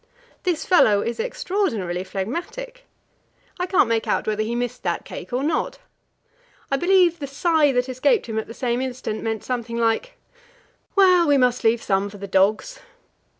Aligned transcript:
This 0.41 0.65
fellow 0.65 1.01
is 1.03 1.19
extraordinarily 1.19 2.03
phlegmatic; 2.03 2.85
I 3.59 3.67
can't 3.67 3.87
make 3.87 4.07
out 4.07 4.25
whether 4.25 4.41
he 4.41 4.55
missed 4.55 4.81
that 4.81 5.05
cake 5.05 5.31
or 5.31 5.43
not. 5.43 5.77
I 6.71 6.75
believe 6.77 7.19
the 7.19 7.27
sigh 7.27 7.71
that 7.73 7.87
escaped 7.87 8.25
him 8.25 8.39
at 8.39 8.47
the 8.47 8.55
same 8.55 8.81
instant 8.81 9.21
meant 9.21 9.43
something 9.43 9.77
like: 9.77 10.17
"Well, 10.95 11.27
we 11.27 11.37
must 11.37 11.63
leave 11.63 11.83
some 11.83 12.09
for 12.09 12.17
the 12.17 12.25
dogs." 12.25 12.79